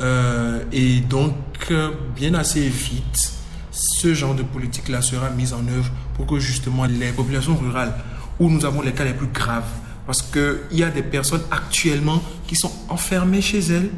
[0.00, 1.34] Euh, et donc,
[1.70, 3.32] euh, bien assez vite,
[3.70, 7.94] ce genre de politique-là sera mise en œuvre pour que justement les populations rurales,
[8.38, 9.70] où nous avons les cas les plus graves,
[10.06, 13.90] parce qu'il y a des personnes actuellement qui sont enfermées chez elles,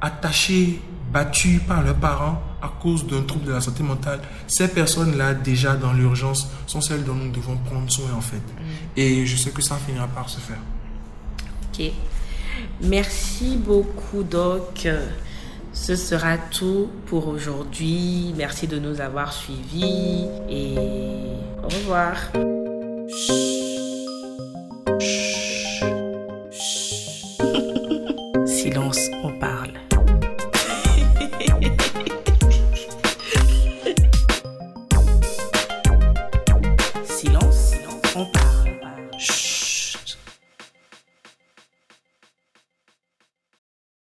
[0.00, 0.80] attachées,
[1.12, 4.20] battues par leurs parents à cause d'un trouble de la santé mentale.
[4.46, 8.42] Ces personnes-là, déjà dans l'urgence, sont celles dont nous devons prendre soin en fait.
[8.96, 10.60] Et je sais que ça finira par se faire.
[11.72, 11.90] Ok.
[12.82, 14.88] Merci beaucoup, Doc.
[15.72, 18.34] Ce sera tout pour aujourd'hui.
[18.36, 20.74] Merci de nous avoir suivis et
[21.62, 22.16] au revoir.